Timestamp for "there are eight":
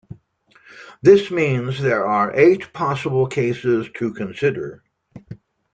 1.79-2.73